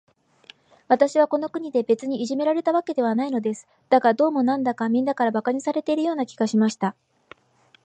[0.87, 3.67] 私はこの国で、別にいじめられたわけではないのです。
[3.91, 6.95] だが、どうも、なんだか、みんなから馬鹿にされているような気がしました。